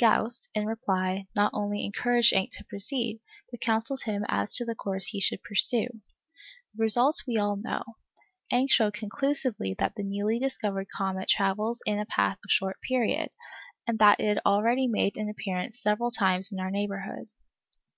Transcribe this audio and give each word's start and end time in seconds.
Gauss, 0.00 0.48
in 0.54 0.64
reply, 0.64 1.26
not 1.36 1.52
only 1.52 1.84
encouraged 1.84 2.32
Encke 2.32 2.52
to 2.52 2.64
proceed, 2.64 3.20
but 3.50 3.60
counselled 3.60 4.04
him 4.04 4.24
as 4.28 4.54
to 4.54 4.64
the 4.64 4.74
course 4.74 5.04
he 5.08 5.20
should 5.20 5.42
pursue. 5.42 5.86
The 6.74 6.80
result 6.82 7.20
we 7.28 7.36
all 7.36 7.56
know. 7.56 7.82
Encke 8.50 8.70
showed 8.70 8.94
conclusively 8.94 9.74
that 9.78 9.94
the 9.94 10.02
newly 10.02 10.38
discovered 10.38 10.86
comet 10.96 11.28
travels 11.28 11.82
in 11.84 11.98
a 11.98 12.06
path 12.06 12.38
of 12.42 12.50
short 12.50 12.80
period, 12.80 13.28
and 13.86 13.98
that 13.98 14.20
it 14.20 14.26
had 14.28 14.40
already 14.46 14.86
made 14.86 15.18
its 15.18 15.28
appearance 15.30 15.82
several 15.82 16.10
times 16.10 16.50
in 16.50 16.60
our 16.60 16.70
neighbourhood. 16.70 17.28